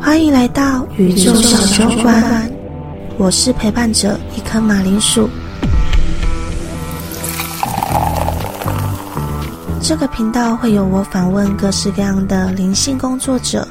[0.00, 2.50] 欢迎来到宇宙小酒馆，
[3.16, 5.28] 我是陪伴者一颗马铃薯。
[9.80, 13.66] 这个频道会有我访问各式各样的灵性工作者，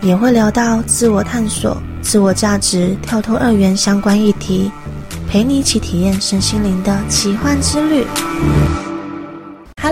[0.00, 4.70] 也会聊到自我探索、自我价值、跳脱二元相关议题，
[5.28, 8.06] 陪你一起体验身心灵的奇幻之旅。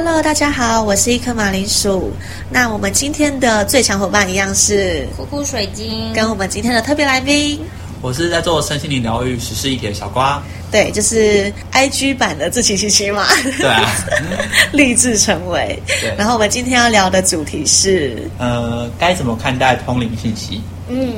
[0.00, 2.12] Hello，大家好，我是一颗马铃薯。
[2.52, 7.60] 那我们今天的最强伙伴一样是酷酷水晶，跟我们今天的特别来宾，
[8.00, 10.40] 我是在做身心灵疗愈、实施一体的小瓜。
[10.70, 13.26] 对，就是 IG 版的自奇奇奇嘛。
[13.58, 13.90] 对啊，
[14.70, 15.76] 立志成为。
[16.00, 16.14] 对。
[16.16, 20.62] 然后我们今天要聊的主题是，呃，该怎么看待通灵信息？
[20.88, 21.12] 嗯，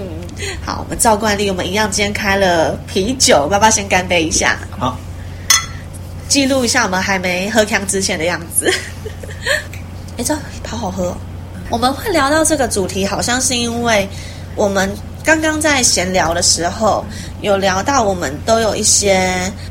[0.64, 4.58] 好，我们照惯例，我们一样今天开了啤酒，爸爸先干杯一下。
[4.70, 4.98] 好。
[6.30, 8.72] 记录一下我们还没喝康之前的样子。
[10.16, 10.32] 哎，这
[10.64, 11.12] 好好喝。
[11.68, 14.08] 我们会聊到这个主题，好像是因为
[14.54, 14.88] 我们
[15.24, 17.04] 刚刚在闲聊的时候，
[17.40, 19.18] 有聊到我们都有一些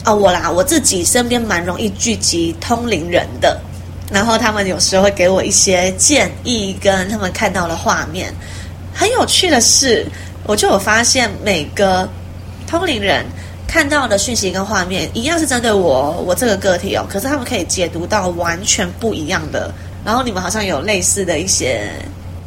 [0.04, 3.58] 啊，我啦，我自己身边蛮容易聚集通灵人的，
[4.12, 8.34] 然后他们有时候会给我一些建议，跟他们看到的画面。
[8.94, 10.06] 很有趣的是，
[10.44, 12.10] 我就有发现每个
[12.68, 13.26] 通灵人。
[13.70, 19.72] 看到的讯息跟画面一样是针对我我这个个体哦，可是他们可以解读到完全不一样的。
[20.04, 21.88] 然后你们好像有类似的一些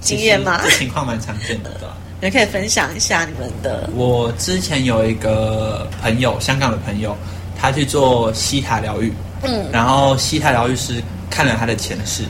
[0.00, 0.60] 经验吗？
[0.64, 1.96] 这情况蛮常见的，对吧？
[2.22, 3.88] 也可以分享一下你们的。
[3.94, 7.16] 我之前有一个朋友，香港的朋友，
[7.56, 9.12] 他去做西塔疗愈，
[9.44, 12.24] 嗯，然后西塔疗愈师看了他的前世，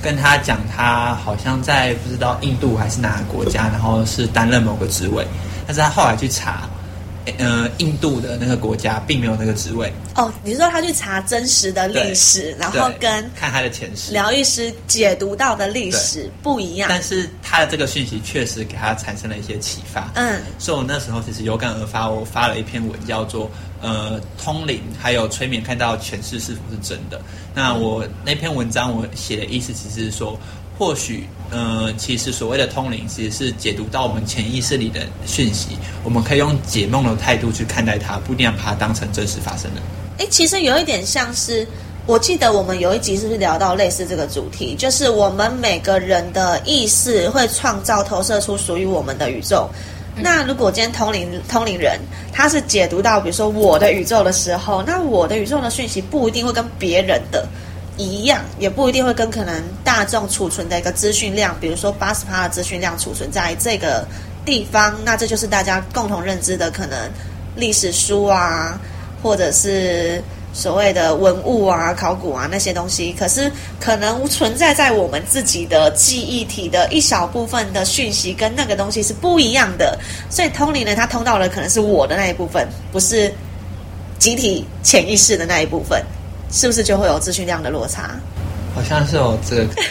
[0.00, 5.26] 跟他讲他好像在不知道印度还是哪个国家，然后是担任某个职位，
[5.66, 6.66] 但是他后来去查。
[7.38, 10.32] 呃，印度的那个国家并没有那个职位哦。
[10.42, 16.88] 你说他去查真实的历史，然后跟看他的前世，疗愈师解读到的历史不一样。
[16.88, 20.10] 但是他的这个讯息确实给他产生了一些启发。
[20.14, 23.50] 嗯，所以我那时候其实有感而发，我发了一篇文，叫做
[23.82, 27.20] “呃，通灵还有催眠看到前世是否是真的”。
[27.54, 30.38] 那我那篇文章我写的意思其实是说。
[30.78, 35.70] 或许，呃，其实所谓的通灵，其实是解读到我们潜意识里的讯息。
[36.04, 39.80] 我们可以用解梦的态度去看待它，不一定要把它当成真实发生的。
[40.18, 41.66] 哎，其实有一点像是，
[42.06, 44.76] 我记得我们有一集是不是聊到类似这个主题？
[44.76, 49.68] 就是我们每个人的意识会创造、投射出属于我们的宇宙。
[50.16, 51.98] 那如果今天通灵通灵人
[52.32, 57.48] 他是解读到，比如说我的宇宙的时候，那我的宇宙的讯息不一定会跟别人的。
[58.02, 64.06] 一样也不一定会跟可能大众储存的一个资讯量，比如说八十趴的资讯量储存在这个
[64.44, 66.98] 地方，那这就是大家共同认知的可能
[67.56, 68.80] 历史书啊，
[69.22, 70.22] 或者是
[70.52, 73.12] 所谓的文物啊、考古啊那些东西。
[73.18, 79.98] 可是可能存在在我们自己的记忆体的一小部分的讯息，跟那个东西是不一样的。
[80.28, 83.32] 所以通灵呢，它通到的可能是我的那一部分，不是
[84.18, 86.02] 集体潜意识的那一部分。
[86.52, 88.10] 是不是就会有资讯量的落差？
[88.72, 89.82] 好像是有这个，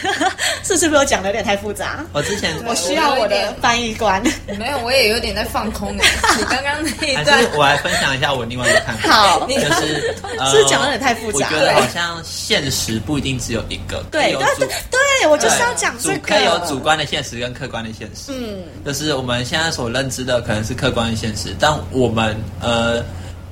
[0.64, 2.00] 是 是不是我讲的有点太复杂？
[2.14, 4.24] 我之前我需要我的翻译官。
[4.58, 9.12] 没有，我也有点在放空 你刚刚那一段，我来分享一下我另外一个看法。
[9.12, 10.16] 好，就是
[10.50, 11.50] 是讲的有点太复杂。
[11.50, 14.02] 我觉得好像现实不一定只有一个。
[14.12, 16.20] 对对对，我就是要讲这个。
[16.20, 18.32] 可以有主观的现实跟客观的现实。
[18.32, 23.04] 嗯，就是我们现在所认知的可能是客观的现实，但我们呃。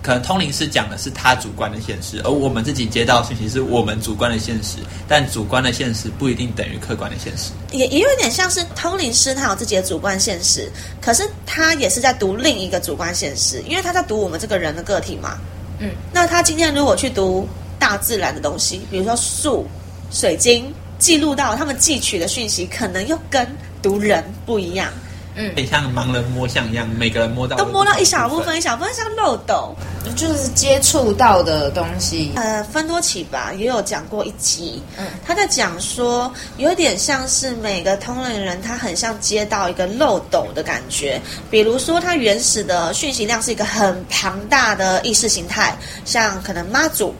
[0.08, 7.52] 可能通灵师讲的是他主观的现实，而我们自己接到讯息是我们主观的现实，但主观的现实不一定等于客观的现实。
[7.74, 15.38] 也也有点像是通灵师，他有自己的主观现实，可是他也是在读另一个主观现实，因为他在读我们这个人的个体嘛。
[15.80, 17.46] 嗯，那他今天如果去读
[17.78, 19.68] 大自然的东西，比如说树、
[20.10, 23.46] 水晶，记录到他们汲取的讯息，可能又跟
[23.82, 24.90] 读人不一样。
[25.38, 29.76] 嗯，很像盲人摸象一样，每个人摸到都摸到一小部分，一小部分像漏斗，
[30.16, 32.32] 就是接触到的东西。
[32.36, 41.22] 呃，芬多奇吧也有讲过一集，嗯，他在讲说，有点像是每个通灵人，他很像接到一个漏斗的感觉。
[41.52, 47.14] 比如说，他原始的讯息量是一个很庞大的意识形态，像可能妈祖、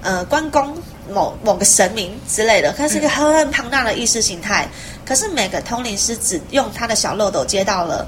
[0.00, 0.76] 呃关公、
[1.14, 4.68] 某某个神明之类的，它是一个很庞大的意识形态。
[5.06, 8.06] 可是每个通灵师只用他的小漏斗接到了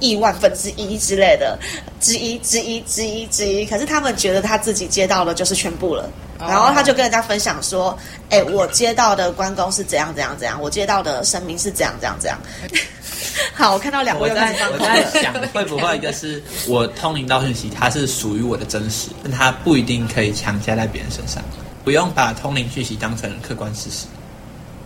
[0.00, 1.58] 亿万分之一之类的，
[2.00, 3.64] 之一之一之一之一。
[3.64, 7.96] 可是他们觉得他自己接到了就是全部了，然后他就跟人家分享说
[8.30, 12.38] ：“哎，我接到的关公是怎样怎样怎样，我接到的神明是怎样怎样怎样。”
[13.52, 21.42] 好，我看到两位在我在想，会不会一个是我通灵到讯息，它是属于我的真实，但它不一定可以强加在别人身上，
[21.84, 24.06] 不用把通灵讯息当成客观事实。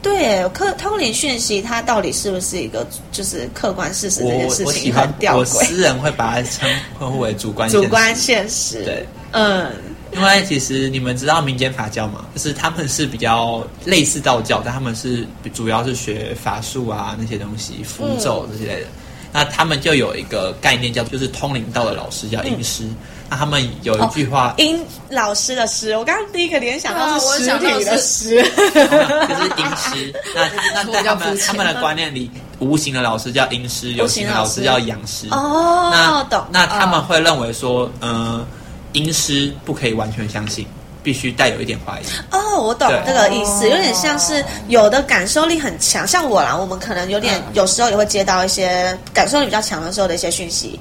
[0.03, 5.39] 对，客通灵讯息它到底是不是一个就是客观事实这件事情很吊诡。
[5.39, 6.69] 我私人会把它称
[6.99, 8.85] 呼为主观主观现实。
[8.85, 9.73] 对，嗯，
[10.13, 18.87] 因为其实你们知道民间法教嘛，就是他们是比较类似道教，但他们是主要是学法术啊那些东西、符咒这些类的。
[19.33, 22.85] 那他们就有一个概念叫，就是通灵道的老师叫阴师。
[23.29, 30.15] 那他们有一句话，阴老师的师，我刚刚第一个联想到是实体的师，就是阴师。
[30.35, 30.49] 那
[30.85, 35.27] 那在他们他们的观念里，无形的老师叫阴师，有形的老师叫阳师。
[35.31, 36.45] 哦，那懂。
[36.51, 38.45] 那他们会认为说，嗯，
[38.93, 40.67] 阴师不可以完全相信。
[41.03, 50.81] 必须带有一点怀疑哦，我懂这个意思，有点像是有的感受力很强，像我啦，我们可能有点有时候也会接到一些感受力比较强的时候的一些讯息，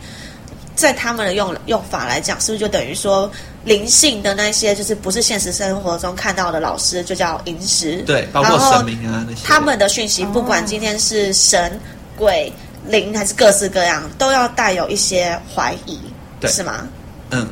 [0.75, 3.29] 在他们的用用法来讲，是不是就等于说
[3.63, 7.97] 灵性的那些就是不是现实生活中看到的老师就叫银师？
[8.05, 11.79] 对，包括神明啊那些，他们的讯息不管今天是神
[12.17, 12.51] 鬼
[12.87, 15.99] 灵还是各式各样，都要带有一些怀疑，
[16.47, 16.87] 是吗？
[17.31, 17.47] 嗯。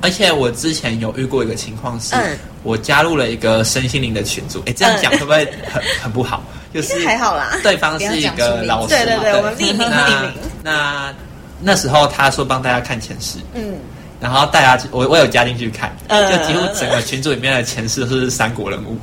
[0.00, 2.14] 而且我之前有遇过一个情况，是
[2.62, 4.62] 我加入了一个身心灵的群组。
[4.66, 6.40] 哎，这样讲会不会很很不好？
[6.72, 7.58] 就是还好啦。
[7.64, 10.32] 对方是一个老师，对对对，我们匿名匿名。
[10.62, 11.12] 那
[11.60, 13.74] 那时候他说帮大家看前世，嗯，
[14.20, 18.96] 然后大家我我有加进去看，就几乎整个群组里面的前世都是三国人物，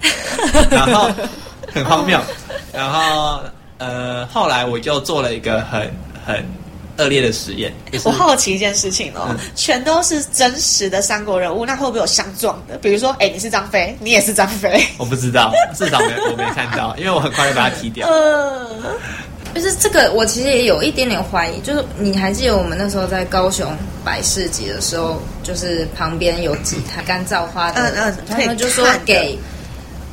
[0.70, 1.10] 然后
[1.72, 2.20] 很荒谬。
[2.72, 3.40] 然后
[3.78, 5.90] 呃，后来我就做了一个很
[6.24, 6.44] 很。
[6.98, 7.70] 恶劣的实验。
[8.04, 12.78] 我好奇一件事情哦，全都是真实的三国人物，那会不会有相撞的？
[12.78, 14.82] 比如说，哎，你是张飞，你也是张飞。
[14.96, 18.08] 我不知道，至少没我没看到，因为我很快就把它踢掉。
[18.10, 18.82] 嗯，
[19.56, 21.60] 就是这个，我其实也有一点点怀疑。
[21.62, 29.36] 就是你还记得我们那时候在高雄百事集的时候，就是旁边有几摊干燥花的，嗯嗯，他们就说给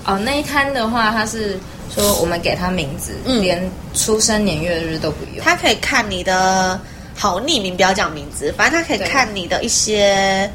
[0.05, 1.59] 哦那一摊的话，他是。
[1.93, 3.61] 说我们给他名字，连
[3.93, 5.45] 出生年月日都不用。
[5.45, 6.79] 他可以看你的，
[7.15, 10.49] 好匿名，不要讲名字，反正他可以看你的一些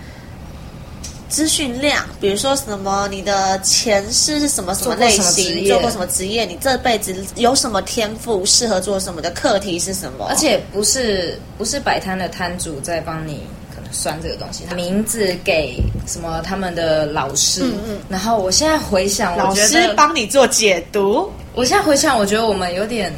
[1.29, 10.27] 资讯量，比如说什么你的前世是什么什么类型，做过什么职业，你这辈子有什么天赋，适合做什么的课题是什么。
[10.29, 13.89] 而且不是不是摆摊的摊主在帮你可能。
[13.91, 16.43] 算这个东西，名字给什么？
[16.45, 17.63] 他们的老师。
[17.65, 17.99] 嗯嗯。
[18.07, 21.33] 然后我现在回想，老师帮你做解读。
[21.55, 23.11] 我现在回想，我觉得我们有点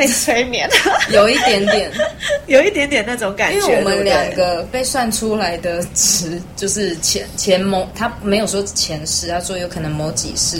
[0.00, 0.68] 被催眠，
[1.12, 1.90] 有一点点，
[2.48, 3.58] 有一点点那种感觉。
[3.58, 10.58] 因为我们两个被算出来的值，就是前前某，他没有说前世，他说有可能某几世。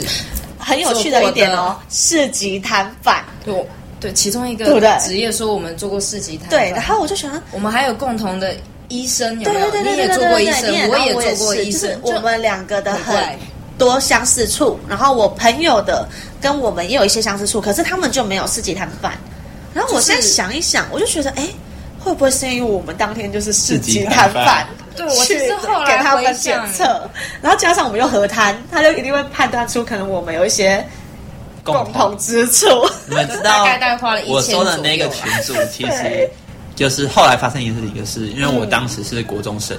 [0.59, 3.25] 很有趣的一点哦，市级摊贩。
[3.43, 3.65] 对
[3.99, 6.49] 对，其中一个职业说我们做过市级摊。
[6.49, 8.55] 对，然后我就想，我们还有共同的。
[8.93, 9.71] 医生有没有？
[9.83, 11.89] 你也做过医生，我也做过医生。
[12.01, 13.15] 我们两个的很
[13.77, 16.05] 多相似处，然后我朋友的
[16.41, 19.17] 跟我们也有一些相似处，可是他们就没有四级摊贩。
[19.73, 21.47] 然后我现在想一想，我就觉得，哎，
[21.99, 24.67] 会不会是因为我们当天就是市集摊贩？
[24.95, 27.09] 对，我其实后来给他们检测，
[27.41, 30.85] 然后加上我们又合摊，他就一定会判断出可能我们有一些
[31.63, 32.67] 共同之处。
[33.07, 33.65] 你们知道，
[34.27, 36.29] 我说的那个群主其实。
[36.73, 39.77] 就是后来发生一次一个事，因为我当时是国中生，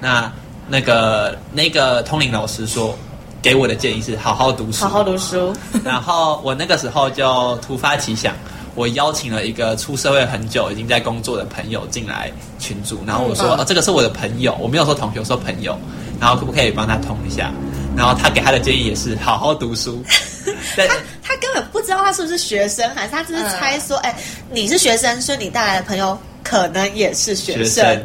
[0.00, 0.30] 那
[0.68, 2.96] 那个那个通灵老师说
[3.42, 5.52] 给我的建议是好好读书，好好读书。
[5.82, 8.34] 然后我那个时候就突发奇想，
[8.76, 15.76] 我邀请了一个出社会很久、已经在工作的朋友进来群组，然后我说哦，这个是我的朋友，我没有说同学，我说朋友，
[16.20, 17.50] 然后可不可以帮他通一下？
[17.96, 20.04] 然后他给他的建议也是好好读书。
[20.76, 20.86] 他
[21.22, 24.14] 他根本不知道他是不是学生，还是他只是猜说，哎，
[24.52, 26.16] 你是学生，所以你带来的朋友。
[26.48, 28.00] 可能也是学生，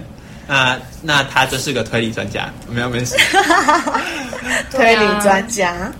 [0.48, 3.16] 那那他就是个推理专家，没有没事。
[4.72, 5.92] 推理专家，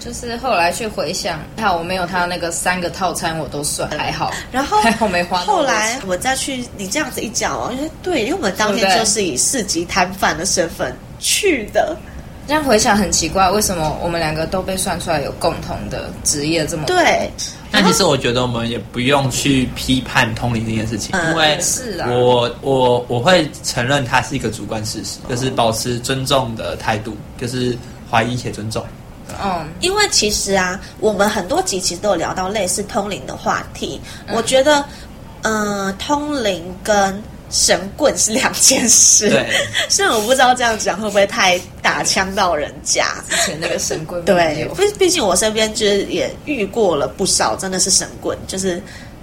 [0.00, 4.32] 就是后来去回想，还好我没有他那个三个套餐，我都算还好。
[4.50, 5.40] 然后 还好没花。
[5.40, 11.96] 后来我再去，你这样子一讲哦，因为对，因为我们当天就是以四级摊贩的身份去的。
[12.48, 17.30] 这样回想很奇怪，为什么我们两个都被算出来有共同的职业这么对？
[17.70, 21.60] 那其实我觉得我们也不用去批判通灵这件事情，因为
[22.08, 27.78] 我我我会承认它是一个主观事实，就是保持尊重的态度，就是
[28.10, 28.84] 怀疑且尊重。
[29.42, 34.00] 嗯，因为其实啊，我们很多集其实都有聊到类似通灵的话题，
[34.32, 34.84] 我觉得，
[35.42, 37.22] 嗯，通灵跟。
[37.52, 39.44] 神棍是两件事，
[39.90, 43.04] 虽然我不知道这样讲会不会太打枪到人家。
[43.28, 48.80] 之前那个神棍，对，毕毕竟我身边就是也遇过了不少，真的是神棍，就是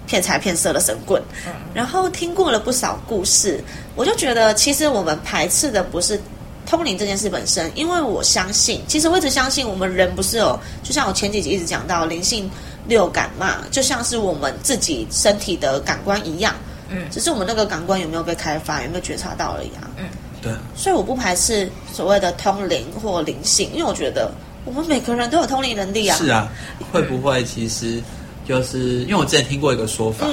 [0.07, 1.23] 骗财骗色的神棍。
[1.45, 3.63] 嗯然后听过了不少故事，
[3.95, 6.19] 我就觉得其实我们排斥的不是
[6.69, 12.51] 通灵这件事本身，因为我相信，其实我一直相信，我们人不是有，就像我前几集一直讲到灵性
[12.87, 16.53] 六感嘛，就像是我们自己身体的感官一样，
[16.89, 20.03] 嗯，只是我们那个感官有没有被开发，有没有觉察到而已啊，嗯，
[20.41, 20.51] 对。
[20.75, 24.29] 所以我不排斥所谓的通灵或灵性，因为我觉得
[24.65, 26.17] 我们每个人都有通灵能力啊。
[26.17, 26.51] 是啊，
[26.91, 28.03] 会不会其实
[28.45, 30.27] 就是因为我之前听过一个说法。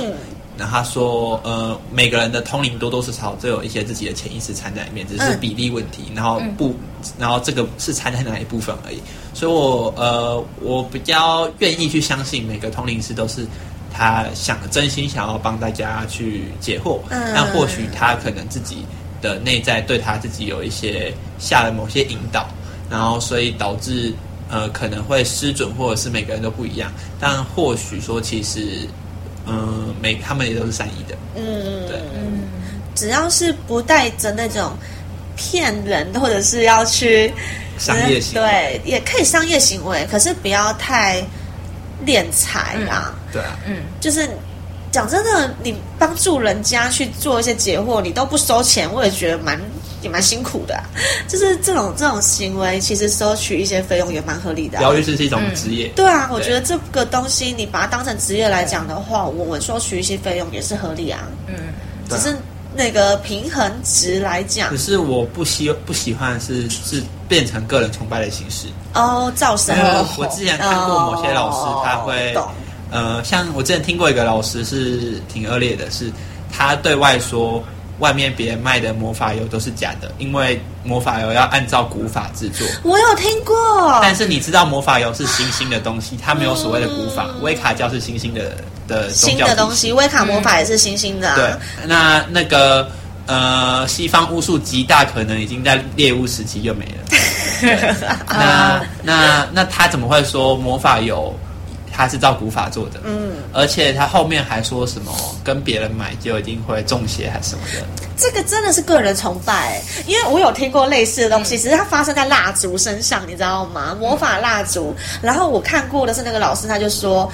[0.56, 6.04] 那他说，呃，每个人的通灵多多少少都有一些自己的潜意识掺在里面，只是比例问题。
[6.14, 6.72] 然后不，
[7.18, 9.00] 然后这个是掺在哪一部分而已。
[9.34, 13.44] 所以，我呃，我比较愿意去相信每个通灵师都是
[13.92, 17.00] 他想真心想要帮大家去解惑。
[17.10, 18.86] 但或许他可能自己
[19.20, 22.48] 的内在对他自己有一些下了某些引导，
[22.88, 24.14] 然后所以导致
[24.48, 26.92] 呃可能会失准，或者是每个人都不一样。
[27.18, 28.88] 但或许说其实。
[29.46, 31.16] 嗯，每他们也都是善意的。
[31.36, 32.42] 嗯，对，嗯，
[32.94, 34.72] 只要是不带着那种
[35.36, 37.32] 骗人或者是要去
[37.78, 41.22] 商业行为，对，也可以商业行为，可是不要太
[42.06, 43.14] 敛财啊。
[43.32, 44.28] 对啊，嗯，就是
[44.92, 49.60] 讲真的，你帮助人家去做一些解惑，你都不收钱，我也觉得蛮。
[50.04, 50.78] 也蛮辛苦的，
[51.26, 54.78] 就是这种这种行为，其实收取一些费用也蛮合理的。
[54.78, 61.20] 疗愈师是一种职业，对啊，我觉得这个东西你把它当成职业来讲的话，我们收取一些费用也是合理啊。
[61.48, 61.54] 嗯，
[62.08, 62.36] 只是
[62.76, 69.74] 那个平衡值来讲，可是我不喜不喜欢是是变成个人崇拜的形式哦，造神。
[70.18, 72.36] 我之前看过某些老师，他会
[72.90, 76.12] 呃，像我之前听过一个老师是挺恶劣的，是
[76.52, 77.64] 他对外说。
[77.98, 82.66] 外面别人卖的魔法油都是假的，因为魔法油要按照古法制作。
[82.82, 87.26] 我有听过，但是你知道魔法油是新兴的东西，它没有所谓的古法。
[87.42, 88.56] 威卡教是新兴的
[88.88, 91.34] 的新的东西，威卡魔法也是新兴的。
[91.36, 92.90] 对，那那个
[93.26, 97.04] 呃，西方巫术极大可能已经在猎巫时期就没了。
[98.28, 101.34] 那那那他怎么会说魔法油？
[101.96, 105.12] 他是照古法做的，嗯，而且他后面还说什么
[105.44, 107.86] 跟别人买就一定会中邪还是什么的，
[108.16, 113.96] 这个真的是个人崇拜，因为我有听过类似的东西，只是它发生在蜡烛身上，你知道吗？
[114.00, 117.30] 魔法蜡烛，然后我看过的是那个老师，他就说。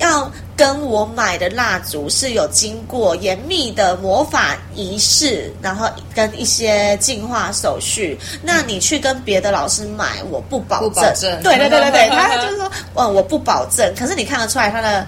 [0.00, 8.18] 要跟我买的蜡烛是有经过严密的魔法仪式，然后跟一些净化手续。
[8.42, 10.90] 那你去跟别的老师买，我不保证。
[10.94, 13.94] 保证对对对对对， 他就是说，嗯，我不保证。
[13.94, 15.06] 可是你看得出来他的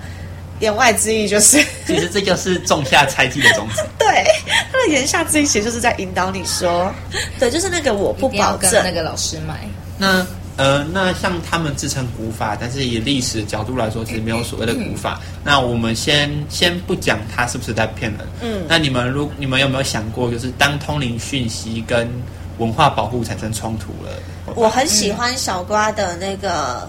[0.61, 3.83] 言外之意就是， 其实这就是种下猜忌的种子。
[3.99, 4.07] 对，
[4.71, 6.93] 他的言下之意其实就是在引导你说，
[7.41, 9.61] 对，就是那个我不保证那个老师买。
[9.99, 10.25] 那。
[10.56, 15.21] 呃，那像他们自称古法，但是以历史角度来说，其实没有所谓的古法。
[15.42, 18.21] 那我们先先不讲他是不是在骗人。
[18.42, 18.62] 嗯。
[18.68, 22.06] 那你们如你们有没有想过，就是当通灵讯息跟
[22.59, 24.12] 文化保护产生冲突了？
[24.54, 26.88] 我很喜欢小瓜的那个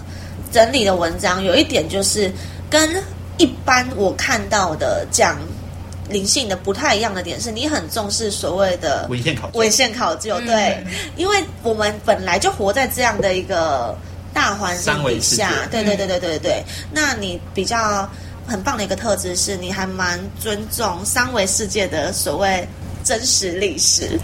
[0.52, 2.32] 整理的文章，有一点就是
[2.70, 3.02] 跟
[3.38, 5.38] 一般我看到的讲。
[6.14, 10.82] 灵性的不太一样的点是，你很重视所谓的文献考文献考究，对，
[11.18, 13.98] 因为我们本来就活在这样的一个
[14.32, 16.64] 大环境底下，对对对对对对。
[16.92, 18.08] 那你比较
[18.48, 22.66] 很棒的一个特质是，你还蛮尊重三维世界的所谓
[23.04, 24.20] 真实历史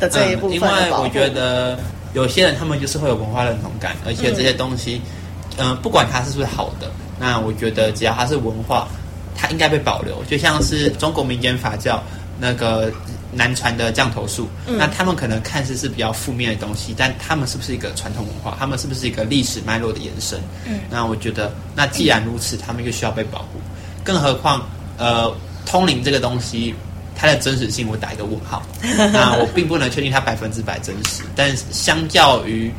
[0.00, 0.56] 的这一部分。
[0.56, 1.78] 因为我觉得
[2.14, 5.00] 有些人他们就是会有文化认同感，而且这些东西，
[5.56, 8.88] 嗯，不管它是不是好的，那我觉得只要它是文化。
[9.40, 12.02] 它应该被保留，就像是中国民间法教
[12.40, 12.92] 那个
[13.32, 18.56] 南传的降头术，那他们可能看似是比较负面的东西，但他们是不是一个传统文化？
[18.58, 20.40] 他们是不是一个历史脉络的延伸？
[20.66, 23.60] 嗯，那我觉得，那既然如此，他们就需要被保护。
[24.02, 24.66] 更何况，
[24.96, 25.32] 呃，
[25.64, 26.74] 通灵这个东西，
[27.14, 28.60] 它的真实性我打一个问号。
[29.12, 32.72] 那我并不能确定它百分之百真实，但相较于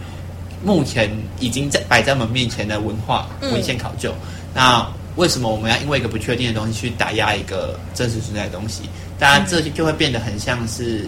[0.61, 4.13] 目前已经在摆在我们面前的文化文献考究，
[4.53, 4.85] 那。
[5.19, 8.83] 为什么我们要因为一个不确定的东西去打压一个真实存在的东西？
[9.19, 11.07] 当然，这就就会变得很像是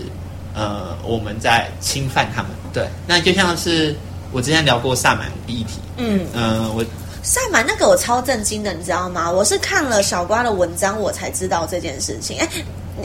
[0.54, 2.52] 呃我们在侵犯他们。
[2.74, 3.96] 对，那就像是
[4.34, 5.80] 我之前聊过萨满议题。
[5.96, 6.84] 嗯嗯，我
[7.24, 9.32] 萨满那个我超震惊的，你知道吗？
[9.32, 12.38] 我是看了小瓜的文章，我才知道这件事情。
[12.38, 12.46] 哎，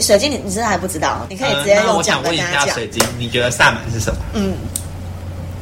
[0.01, 1.25] 水晶，你你真的还不知道？
[1.31, 2.75] 你可以直接用讲跟大家讲。
[2.75, 4.21] 水晶，你觉得萨满是什么？
[4.35, 4.57] 嗯，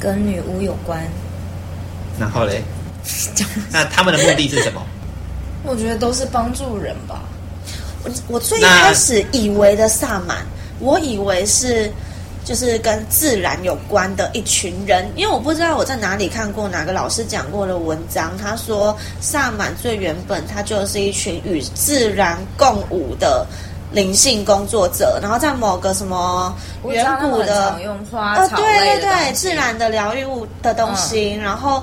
[0.00, 1.02] 跟女巫有关。
[2.18, 2.62] 然后嘞，
[3.70, 4.80] 那他们的目的是什么？
[5.64, 7.22] 我觉得都是帮助人吧。
[8.04, 10.38] 我我最开始以为的萨满，
[10.78, 11.90] 我以为是
[12.44, 23.46] 就是跟自然有关的一群人，因为我不知道我在哪里看过哪个老师讲过的文章，他说萨满最原本它就是一群与自然共舞的
[23.90, 26.54] 灵性工作者，然后在某个什么
[26.86, 31.82] 远古的用花草对对对，自然的疗愈物的东西，然后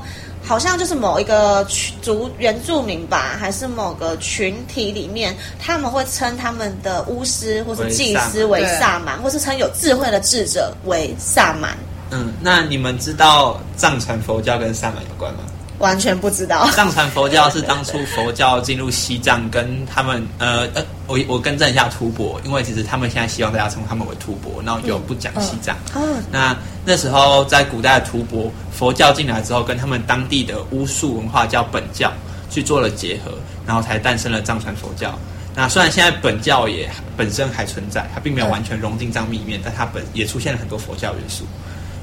[0.51, 1.65] 好像就是某一个
[2.01, 11.77] 族原住民吧，还是某个群体里面，他们会称他们的巫师或是祭司为萨满，或是称有智慧的智者为萨满。
[12.09, 15.39] 嗯，那你们知道藏传佛教跟萨满有关吗？
[15.79, 16.69] 完全不知道。
[16.71, 25.77] 藏传佛教是当初佛教进入西藏，跟他们呃呃，我我更正一下吐蕃，因为其实他们现在希望大家称他们为吐蕃，然后就不讲西藏。
[25.95, 26.53] 嗯，那
[26.83, 32.11] 那时候在古代的吐蕃，佛教进来之后，跟他们当地的巫术文化叫本教
[32.49, 33.31] 去做了结合，
[33.65, 35.17] 然后才诞生了藏传佛教。
[35.53, 41.45] 那虽然现在本教也本身还存在，它并没有完全融进藏密里面，但它本也出现了很多佛教元素。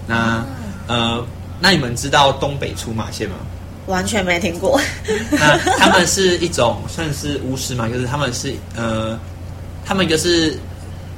[0.06, 0.44] 那
[0.86, 1.26] 呃，
[1.58, 3.36] 那你们知道东北出马线吗？
[3.86, 4.78] 完全没听过。
[5.32, 7.88] 那他们是一种算是巫师嘛？
[7.88, 9.18] 就是他们是呃，
[9.84, 10.58] 他们就是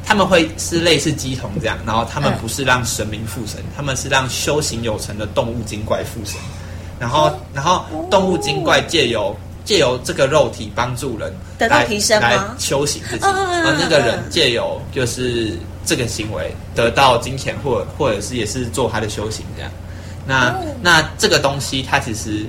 [0.04, 6.36] 他们会是类似鸡童这样，然后他们不是让神明附身，他们是让修行有成的动物精怪附身。
[6.98, 12.54] 然后，然后动物精怪借由借由这个肉体帮助人得到提升吗？
[12.58, 19.70] 修行自己，而那个人借由就是这个行为得到金钱，或或者是也是做他的修行这样。
[20.30, 22.46] 那那这个东西，它其实，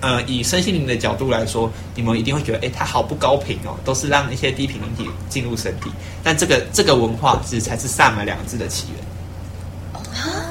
[0.00, 5.88] 呃，以身心灵的角度来说，你们一定会觉得，哎，它好不高频哦，都是让一些低频灵体进入身体。
[6.24, 9.04] 但这个这个文化，其实才是萨满两个字的起源。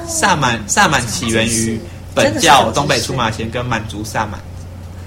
[0.08, 1.78] 萨满萨满起源于
[2.14, 4.40] 本教东北出马仙跟满族萨满。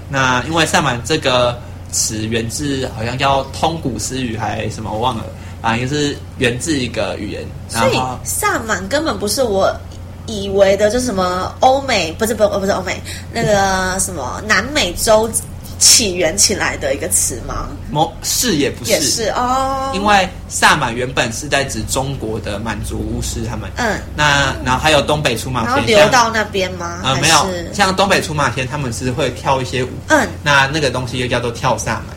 [0.08, 5.24] 那因为萨满这个词源自好像叫通古斯语还什么，我忘了
[5.62, 7.44] 啊，也是源自一个语言。
[7.68, 9.76] 所以萨满根本不是我。
[10.26, 13.00] 以为的就是什么欧美不是不不是欧美
[13.32, 15.30] 那个什么南美洲
[15.78, 17.68] 起源起来的一个词吗？
[17.90, 27.00] 某是也不是也是哦，因为萨满原本是在指中国的满族巫师他们，嗯，那然后还有东北出马天，流到那边吗？
[27.04, 32.16] 呃，没有，像东北出马仙他们是会跳一些舞，嗯，那那个东西又叫做跳萨满。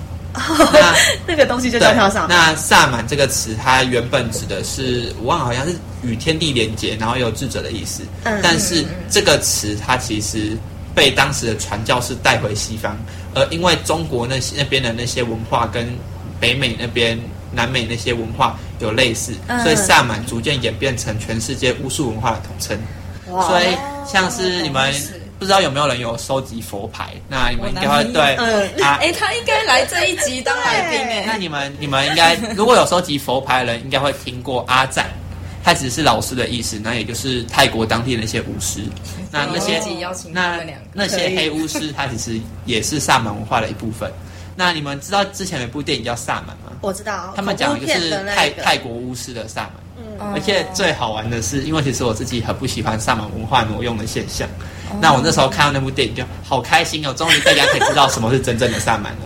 [0.71, 0.95] 那
[1.27, 2.27] 那个东西就叫跳上。
[2.29, 8.03] 那萨满这个词，它原本指的是，我忘了，好像是与天地连接，然后有智者的意思。
[8.23, 8.39] 嗯。
[8.41, 10.57] 但是这个词，它其实
[10.95, 12.97] 被当时的传教士带回西方，
[13.33, 15.87] 而因为中国那些那边的那些文化跟
[16.39, 17.19] 北美那边、
[17.51, 19.33] 南美那些文化有类似，
[19.63, 22.77] 所以萨满逐渐演变成全世界巫术文化的统称。
[23.47, 23.65] 所以
[24.05, 24.93] 像是你们。
[25.39, 27.13] 不知道有没有人有收集佛牌？
[27.29, 31.23] 那你们应该会对，嗯，哎，他应该来这一集当来宾哎。
[31.25, 35.09] 那你们你们应该如果有收集佛牌的人，应该会听过阿赞，
[35.63, 38.81] 他只是老师的意思，那也就是泰国当地的那些巫师。
[39.31, 39.81] 那那些
[40.31, 40.59] 那
[40.93, 44.11] 那些黑巫师，他其实也是萨满文化的一部分。
[44.55, 46.75] 那你们知道之前有一部电影叫《萨满》吗？
[46.81, 49.71] 我知道，他们讲的就是泰泰国巫师的萨满。
[49.97, 54.47] 嗯，而且最好玩的是，因为其实我自己很不喜欢萨满文化挪用的现象。
[54.99, 59.19] 那我那时候看到那部电影就好开心哦，终于大家可以知道什么是真正的萨满了。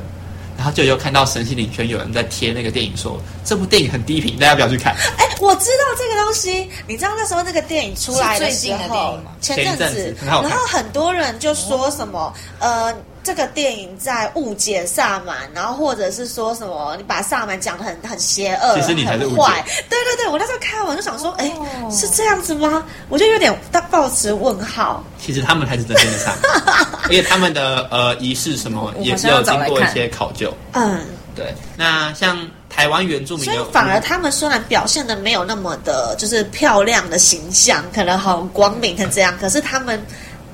[0.63, 4.95] 然后就又看到神心领圈有人在贴那个电影，说这部电影很低频，大家不要去看。
[5.17, 12.95] 哎，我知道这个东西，你知道那时候那个电影出来的时候，前阵子，然后很多人就说什么呃。
[13.23, 19.63] 这个电影在误解萨满，然后或者是说什么，你把萨满讲的很很邪恶，其实你才是坏。
[19.89, 21.51] 对对对，我那时候看完就想说，哎，
[21.89, 22.83] 是这样子吗？
[23.07, 23.57] 我就有点
[23.89, 25.01] 抱持问号。
[25.17, 30.53] 其实他们才是真正的萨满， 而且他们的呃仪式什么也是有经过一些考究。
[30.73, 30.99] 嗯，
[31.33, 31.55] 对。
[31.77, 32.38] 那像
[32.69, 40.03] 台湾原住民，所以反而他们虽然表现的没有那么的，就是漂亮的形象，可能很光明成这样，可是他们。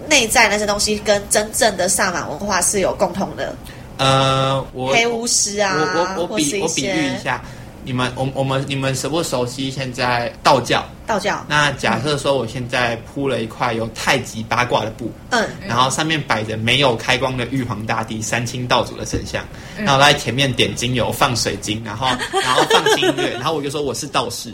[0.09, 3.55] 内在那些东西跟真正的萨满文化是有共同的。
[3.97, 7.41] 呃，我黑巫师啊，我我我比我比喻一下，
[7.83, 10.83] 你们我我们你们熟不熟悉现在道教？
[11.05, 11.43] 道教。
[11.47, 19.43] 那假设说我现在铺了一块有太极八卦的布，嗯，然后上面摆着没有开光的玉皇大帝、三清道祖的神像，
[19.77, 24.53] 然后在前面点精油、放水晶，然后然后放音乐，然后我就说我是道士。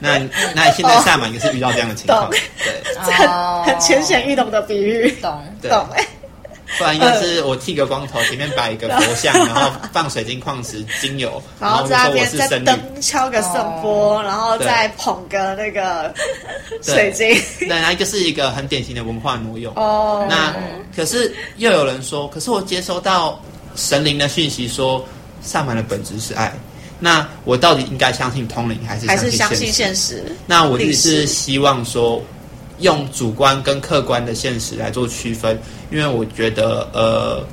[0.00, 0.18] 那
[0.54, 5.42] 那现在萨满也是遇到这样的情况，对，很很浅显易懂的比喻，懂。
[5.62, 6.06] 懂哎。
[6.76, 16.12] 不然应该是我剃个光头，前面摆一个佛像，然后放水晶矿石精油， 然后在那边再灯敲个圣钵，然后再捧个那个
[16.82, 17.28] 水晶。
[17.60, 19.72] 对，那就是一个很典型的文化挪用。
[19.76, 20.52] 哦，那
[20.96, 23.40] 可是又有人说，可是我接收到
[23.76, 25.06] 神灵的讯息说，
[25.42, 26.52] 萨满的本质是爱。
[27.00, 30.24] 那我到底应该相信通灵还是还是相信现实？
[30.46, 32.22] 那我只是希望说，
[32.78, 35.58] 用主观跟客观的现实来做区分，
[35.90, 37.46] 因为我觉得呃，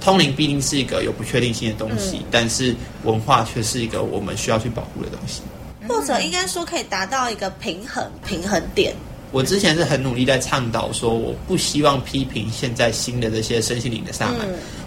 [0.00, 5.42] 通灵必定是一个有不确定性的东西，但是文化却是一个我们需要去保护的东西。
[5.88, 8.92] 或者应该说可以达到一个平衡平衡点。
[9.32, 14.38] 我之前是很努力在倡导说，我不希望批评现在新的这些身心灵的萨满，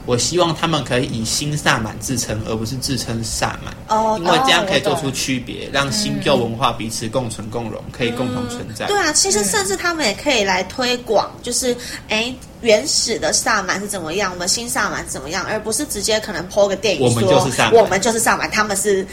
[0.09, 3.71] 我希望他们可以以新萨满自称，而不是自称萨满。
[3.89, 8.87] 哦，因为这样可以做出区别，让新旧文化彼此共存共荣，可以共同存在。
[8.87, 19.05] 对啊，其实甚至他们也可以来推广，就是哎，原始的萨满是怎么样，我们新萨满怎么样，而不是直接可能播个电影说我们就是萨满，他们是。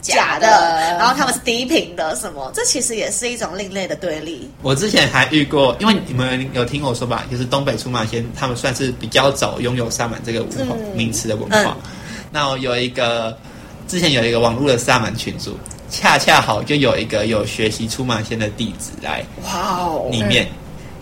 [0.00, 0.46] 假的，
[0.98, 2.50] 然后他们是低频的，什么？
[2.54, 4.50] 这其实也是一种另类的对立。
[4.62, 11.76] 我之前还遇过，因为你们有听我说吧，就是东北出马仙，他们算是比较早拥有萨满这个文化名词的文化。
[12.32, 13.36] 那有一个
[13.88, 15.58] 之前有一个网络的萨满群组，
[15.90, 20.46] 恰恰好就有一个有学习出马仙的弟子来哇哦里面，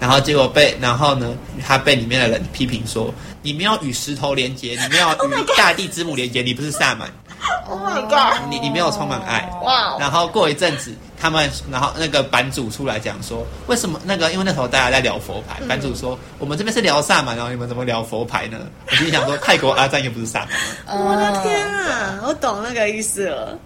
[0.00, 1.34] 然后结果被然后呢，
[1.64, 7.10] 他被里面的人批评说，你没有与石头连接，你没有与 大地之母连接，你不是萨满。
[7.68, 8.48] Oh my god！
[8.48, 9.96] 你你没有充满爱哇！
[10.00, 14.32] 然后过一阵子，他们然后那个版主出来讲说，为什么那个？
[14.32, 18.58] 因为那时候大家在聊佛牌，版主说我们这边是聊萨满，然后你们怎么聊佛牌呢？
[18.90, 20.48] 我心想说，泰国阿赞又不是萨满。
[20.98, 22.20] 我的天啊！
[22.26, 23.58] 我懂那个意思了。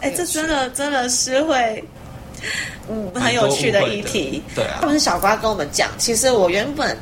[0.00, 1.82] 哎，这真的真的是会，
[2.90, 4.42] 嗯，很有趣的议题。
[4.54, 6.94] 对啊，他们是小瓜跟我们讲，其实我原本。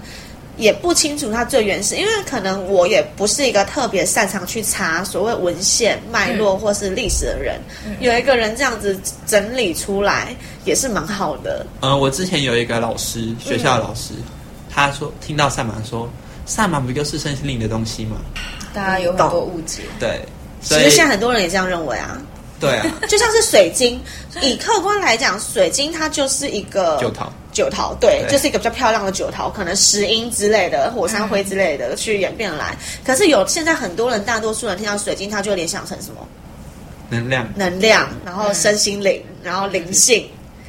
[0.56, 7.60] 也不清楚它最原始，因为可能我也不是一个特别擅长去查所谓文献脉络或是历史的人。
[8.00, 11.66] 有一个人这样子整理出来，也是蛮好的。
[11.80, 14.14] 嗯，我之前有一个老师，学校的老师，
[14.70, 16.08] 他说听到萨满说，
[16.46, 18.16] 萨满不就是身心灵的东西吗？
[18.72, 19.82] 大家有很多误解。
[19.98, 20.20] 对，
[20.60, 22.20] 其实现在很多人也这样认为啊。
[22.60, 24.00] 对啊， 就像是水晶，
[24.40, 27.10] 以客观来讲，水晶它就是一个酒
[27.62, 27.64] 桃。
[27.64, 32.76] 酒桃对，就是一个比较漂亮的九桃，可能石英之类的、火山灰之类的去演变来。
[33.04, 36.26] 可是有现在很多人，大多数人听到水晶，他就联想成什么？
[37.10, 40.28] 能量，能量，然后身心灵，然后灵性。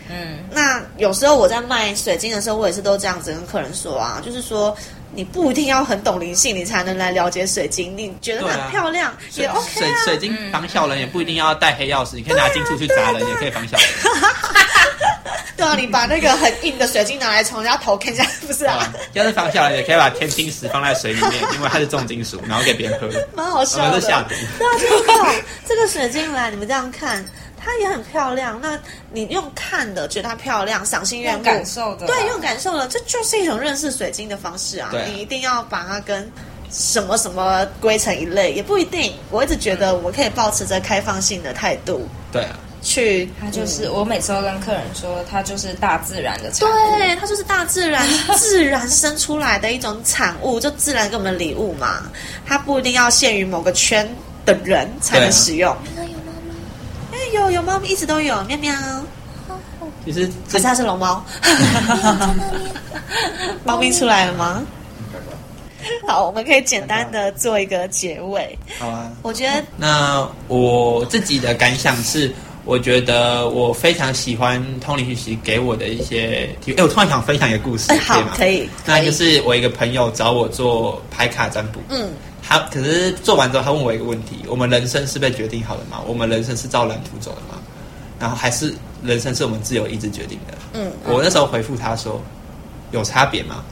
[0.09, 4.75] 嗯，那有时候我在卖水晶的时候，我也是都这样子跟客人说啊，就是说
[5.13, 7.97] 你不一定要很懂灵性，你才能来了解水晶。
[7.97, 9.63] 你觉得很漂亮也 OK 啊。
[9.73, 13.87] 水水晶防小人也不一定要带黑曜石，你可以拿金出去砸人，也可以防小人。
[15.57, 18.91] 对啊，你把那个很硬的水晶拿来从人家头看一下，不是啊？
[19.13, 24.01] 要是放下来，也可以把天青石放在水里面，因为它是重金属，然后给别人喝， 蛮好笑的。
[24.01, 24.35] 下毒。
[24.57, 27.23] 对啊，这个这个水晶来，你们这样看，
[27.57, 28.59] 它也很漂亮。
[28.61, 28.77] 那
[29.11, 34.91] 你用看的觉得它漂亮，赏心悦目，感受的，对，用感受的，这就是一种认识水晶的方式啊。
[35.07, 36.29] 你一定要把它跟
[36.69, 39.13] 什么什么归成一类，也不一定。
[39.31, 42.07] 我一直觉得我可以保持着开放性的态度。
[42.31, 42.59] 对啊。
[42.85, 46.71] 去，它就是我每次都跟客人说，它就是大自然的产物。
[46.97, 52.03] 对，它就是大自然自然生出来的一种产物，就自然给我们的礼物嘛。
[52.45, 54.07] 它不一定要限于某个圈
[54.45, 55.75] 的人才能使用。
[55.97, 56.53] 有猫吗？
[57.11, 58.71] 哎，有有猫咪，一直都有喵喵。
[60.05, 61.25] 其实，可是它是龙猫。
[63.65, 64.63] 猫咪出来了吗？
[66.07, 68.57] 好，我们可以简单的做一个结尾。
[68.77, 72.31] 好啊，我觉得那我自己的感想是。
[72.65, 78.33] 我觉得我非常喜欢通灵学习给我的一些体哎，我突然想分享一个故事，可以吗？
[78.35, 78.69] 可以。
[78.85, 82.09] 那就是我一个朋友找我做牌卡占卜，嗯，
[82.41, 86.01] 他可是做完之后，他问我一个问题：我们人生是被决定好的吗？
[86.07, 87.61] 我们人生是照蓝图走的吗？
[88.19, 88.73] 然后还是
[89.03, 90.57] 人生是我们自由意志决定的？
[90.73, 92.19] 嗯，我那时候回复他说：
[92.91, 93.63] 有差别吗？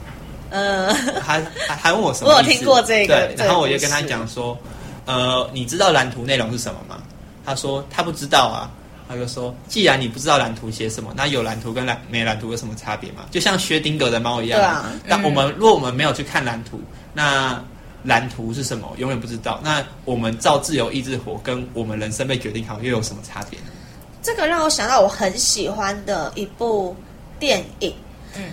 [0.50, 2.30] 嗯，他他还问我什么？
[2.30, 3.44] 我有听过这个，对。
[3.44, 4.56] 然后我就跟他讲说：
[5.04, 7.02] 呃，你知道蓝图内容是什么吗？
[7.44, 8.70] 他说他不知道啊。
[9.06, 13.26] 他就说：“既然你不知道蓝图写什么，那有蓝图跟蓝没蓝图有什么差别吗？
[13.30, 14.58] 就像薛丁格的猫一样。
[14.58, 14.92] 对啊。
[15.06, 16.80] 那我们如果我们没有去看蓝图，
[17.12, 17.62] 那
[18.02, 18.90] 蓝图是什么？
[18.96, 19.60] 永远不知道。
[19.62, 23.66] 那我们照自由意志活，跟我们人生被决定好又有什么差别呢？
[24.22, 26.96] 这个让我想到我很喜欢的一部
[27.38, 27.94] 电影。
[28.34, 28.52] 嗯。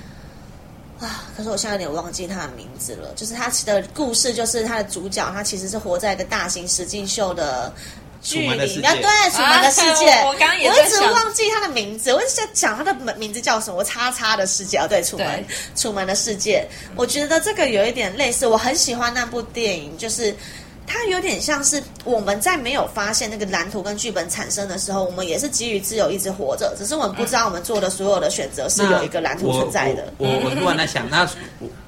[0.99, 3.13] 啊，可是我现在有点忘记他的名字了。
[3.15, 7.73] 就是他的故事，就是他的主角，他其实是活在一个大型实境秀的。
[8.21, 13.77] 距离，对，楚门的世界，我刚也我一直忘记他的名字，我一直在讲他的名名字叫什么？
[13.77, 20.35] 我叉叉的世界哦，对，楚门，楚门的世界，我觉得这个有一点类似，我很喜欢那部电影，就是。
[20.87, 30.11] 它有点像是我们在没有发现那个蓝图跟剧本产生的时候，我们也是基于自由一直活着，只是我们不知道我们做的所有的选择是有一个蓝图存在的。
[30.17, 31.25] 我我突然在想，那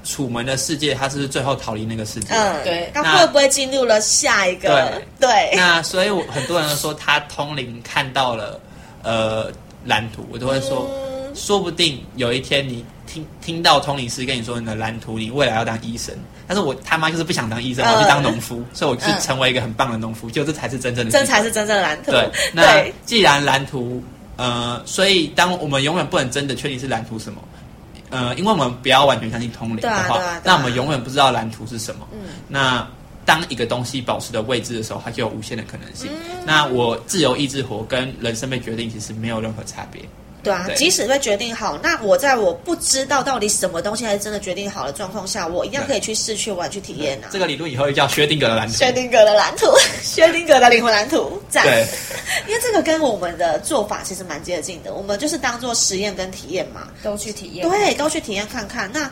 [0.04, 5.02] 楚门的世界，他是最后逃离那个世界，嗯，对，他会不会进入了下一个？
[5.18, 8.60] 对，那所以我很多人说他通灵看到了
[9.02, 9.50] 呃
[9.84, 10.88] 蓝图，我都会说。
[11.36, 16.14] 说不定有一天你听听到通灵师跟你说你的蓝图，你未来要当医生。
[16.46, 22.12] 但是我他妈就是不想当医生，我去当农夫，所以我是成为一个很棒的农夫，就这才是真正的，这才是真正的蓝图。
[22.12, 24.00] 对，那既然蓝图，
[24.36, 27.42] 呃，所以当我们永远不能真的确定是蓝图什么，
[28.10, 32.06] 呃，因为我们不要完全相信通灵的话，那我们永远不知道蓝图是什么。
[32.12, 32.86] 嗯，那。
[33.26, 36.10] 当一个东西保持的未知的时候，它就有无限的可能性。
[36.44, 40.02] 那我自由意志活跟人生被决定其实没有任何差别。
[40.44, 47.28] 对啊，即使被决定好，那我在我不知道到底什么东西还是真的决定好的状况下，我一样可以去试去玩去体验啊。
[47.32, 48.74] 这个理论以后叫薛定谔的蓝图。
[48.76, 49.66] 薛定谔的蓝图，
[50.02, 51.42] 薛定谔的灵魂蓝图。
[51.50, 51.86] 对，
[52.46, 57.68] 因为这个跟我们的做法其实蛮接近的，我们就是当做实验跟体验嘛，都去体验。
[57.68, 58.90] 对，都去体验看看。
[58.92, 59.10] 那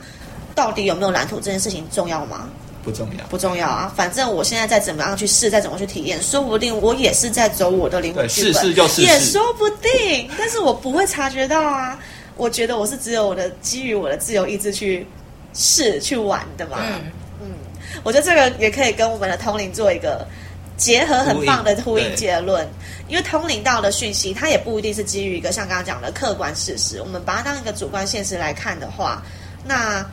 [0.55, 2.49] 到底有没有蓝图这件事情重要吗？
[2.83, 3.93] 不重要，不重要啊！
[3.95, 10.29] 反正我现在再怎么样去试，再怎么去体验，说不定我也是在走我的灵魂剧本，试试就试试，也说不定。
[10.37, 11.97] 但是我不会察觉到啊！
[12.37, 15.07] 我觉得我是只有我的基于我的自由意志去
[15.55, 16.79] 试去玩的嘛。
[16.81, 17.49] 嗯嗯，
[18.03, 20.27] 我觉得这个也可以跟我们的通灵做一个
[20.77, 22.67] 结合，很棒的呼应结论。
[23.07, 29.23] 因为通灵到的讯息，它也不一定是基于一个像刚刚讲的客观事实，我们把它当一个主观现实来看的话，
[29.65, 30.05] 那。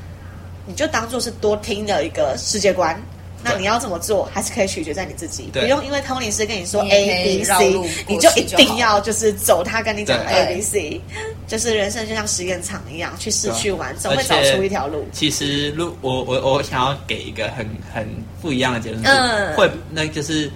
[0.70, 2.96] 你就当做是多听的一个世界观，
[3.44, 5.50] 那你要怎么做，还是可以取决在你自己。
[5.52, 11.02] 不用因为通灵师跟你说 A B C，你就一定要就是走他跟你讲的 A B C，
[11.48, 15.08] 就是人生就像实验场一样，去试去玩，总会找出一条路。
[15.12, 18.08] 其实，路我我我想要给一个很很
[18.40, 20.52] 不一样的结论，嗯，会那就是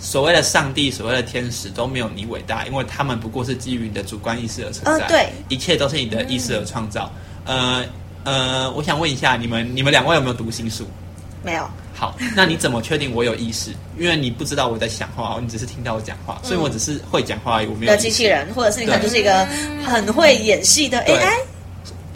[0.00, 7.08] 所谓的上帝，所谓的天使都没有你伟大，因为他们不过是基于你的主观意识而存在，对，一切都是你的意识而创造，
[7.44, 7.84] 呃。
[8.24, 10.86] 呃，我想问一下，你们你们两位有没有读心术？
[11.42, 11.68] 没有。
[11.94, 13.70] 好，那你怎么确定我有意识？
[13.98, 17.92] 因为你不知道我在讲话，你只是听到我讲话，所以我只是会讲话而已，我没有。
[17.92, 19.46] 的机器人，或者是你可能就是一个
[19.84, 21.32] 很会演戏的 AI。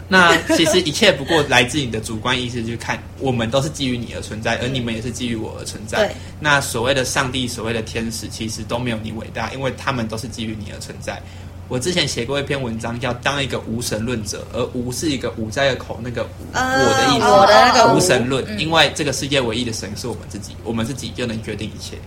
[0.09, 6.09] 那其实一切不过来自你的主观意识，去看我们都是基于你而存在，而你们也是基于我而存在。
[6.39, 11.21] 那所谓的上帝，所谓的天使，其实都没有你伟大，因为他们都是基于你而存在。
[11.69, 17.25] 我之前写过一篇文章，叫“当一个无神论者”，而“无”是一个“无”在口那个“我”的意思。
[17.25, 21.97] 我的那个无神论，因为这个世界唯一的神是我们自己，我们自己就能决定一切。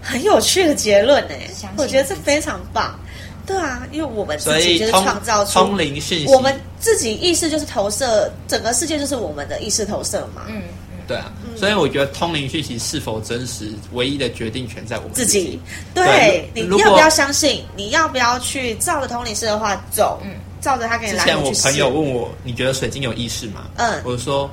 [0.00, 1.34] 很有趣的结论呢，
[1.76, 2.98] 我觉得这非常棒。
[3.46, 10.44] 对啊，因为我们自己就是创造出通灵讯息，我们自己意识就是投射，整个世界就是我们的意识投射嘛。
[10.48, 10.62] 嗯。
[11.06, 15.58] 对啊，所以我觉得通灵讯息是否真实，唯一的决定权在我们自己。
[15.94, 17.64] 对，你要不要相信？
[17.76, 20.20] 你要不要去照着通灵师的话走？
[20.24, 21.18] 嗯，照着他给你来。
[21.18, 23.64] 之前我朋友问我，你觉得水晶有意识吗？
[23.76, 24.50] 嗯，我说，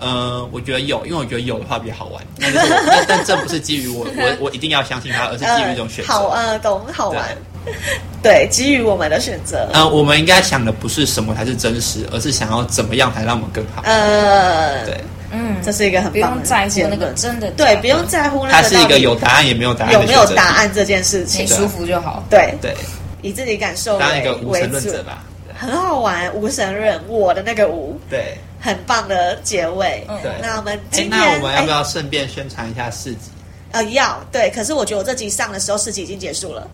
[0.00, 2.22] 呃，我觉得有，因为我觉得有的话比较好玩。
[2.40, 2.52] 但
[3.06, 6.12] 但这不是基于我，我 我一定要相信它，而是基于一种选择。
[6.12, 7.28] 好，呃，懂，好玩。
[8.20, 9.68] 对，基于我们的选择。
[9.72, 13.82] 呃，我们应该想的不是什么才是真实，而是想要怎么样才让我们更好。
[13.84, 15.00] 呃，对。
[15.32, 17.50] 嗯，这是一个很棒的在乎那个真的。
[17.52, 18.52] 对，不用在乎那个。
[18.52, 22.22] 它是一个有答案也没有答案，有没有答案这件事情，舒服就好。
[22.30, 22.54] 对。
[22.60, 22.74] 对，
[23.22, 25.24] 以自己感受当一个无神论者吧，
[25.58, 26.32] 很好玩。
[26.34, 30.06] 无神论，我的那个无，对，很棒的结尾。
[30.22, 33.30] 对，那我们今天那我们要不要顺便宣传一下市集？
[33.72, 36.68] 呃，要对，可是我觉得我这集上的时候，四集已经结束了。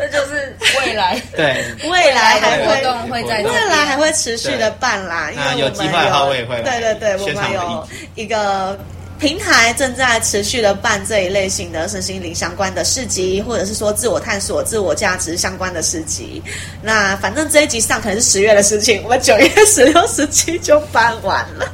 [0.00, 6.60] 这 就是未来， 对， 未来还会动会在未来还会持续的办啦，因为有机会的话我也会。
[6.62, 8.78] 对对对，我们有一个
[9.18, 16.42] 平台正在持续的办这一类型的身心灵相关的市集，或者是说自我探索、自我价值相关的市集。
[16.82, 21.66] 那反正这一集上可能是十月的事情，我们九月十六、十七就办完了。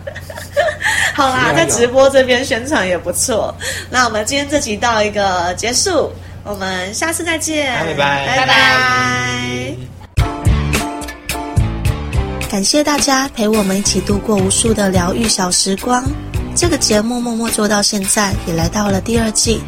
[1.14, 3.55] 好啦，在直播这边宣传也不错。
[3.90, 6.12] 那我们今天这集到一个结束。
[6.44, 9.74] 我们下次再见，拜拜，拜拜。
[12.50, 16.05] 感谢大家陪我们一起度过无数的疗愈小时光。
[16.54, 19.60] 这个节目默默做到现在，也来到了第二季。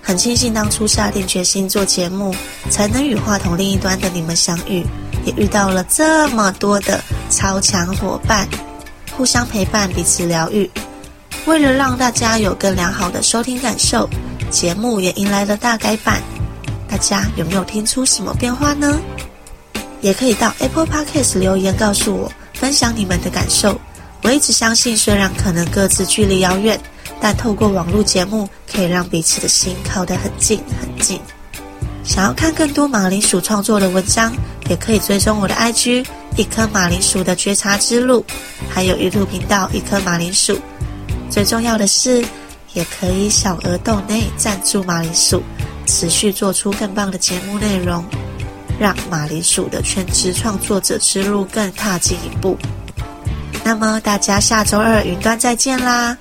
[0.00, 2.34] 很庆幸当初下定决心做节目，
[2.70, 4.84] 才能与话筒另一端的你们相遇，
[5.24, 8.48] 也遇到了这么多的超强伙伴，
[9.16, 10.68] 互相陪伴，彼此疗愈。
[11.44, 14.08] 为了让大家有更良好的收听感受。
[14.50, 16.20] 节目也迎来了大改版，
[16.88, 19.00] 大家有没有听出什么变化呢？
[20.00, 23.80] 也可以到 Apple Podcast 留言告诉我，分享你们的感受。
[24.22, 26.80] 我一直相信，虽然可能各自距离遥远，
[27.20, 31.20] 但透过网络节目，可以让彼此的心靠得很近很近。
[32.04, 34.32] 想要看更多马铃薯创作的文章，
[34.68, 36.06] 也可以追踪我的 IG
[36.36, 38.24] 一颗马铃薯的觉察之路，
[38.70, 40.58] 还有 YouTube 频道一颗马铃薯。
[41.30, 42.24] 最重要的是。
[42.74, 45.42] 也可以小额豆内赞助马铃薯，
[45.84, 48.02] 持续做出更棒的节目内容。
[48.80, 52.56] 让马铃薯的全职创作者之路更踏进一步。
[53.64, 56.16] 那么大家下周二云端再见啦！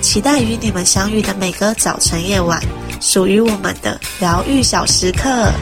[0.00, 2.60] 期待与你们相遇的每个早晨夜晚，
[3.00, 5.52] 属于我们的疗愈小时刻。